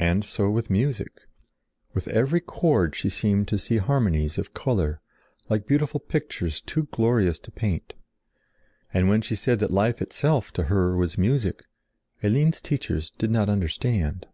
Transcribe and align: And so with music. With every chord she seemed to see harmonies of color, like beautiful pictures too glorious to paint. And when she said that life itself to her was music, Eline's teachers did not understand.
And 0.00 0.24
so 0.24 0.50
with 0.50 0.68
music. 0.68 1.28
With 1.92 2.08
every 2.08 2.40
chord 2.40 2.96
she 2.96 3.08
seemed 3.08 3.46
to 3.46 3.56
see 3.56 3.76
harmonies 3.76 4.36
of 4.36 4.52
color, 4.52 5.00
like 5.48 5.64
beautiful 5.64 6.00
pictures 6.00 6.60
too 6.60 6.88
glorious 6.90 7.38
to 7.38 7.52
paint. 7.52 7.94
And 8.92 9.08
when 9.08 9.22
she 9.22 9.36
said 9.36 9.60
that 9.60 9.70
life 9.70 10.02
itself 10.02 10.52
to 10.54 10.64
her 10.64 10.96
was 10.96 11.16
music, 11.16 11.62
Eline's 12.20 12.60
teachers 12.60 13.10
did 13.12 13.30
not 13.30 13.48
understand. 13.48 14.26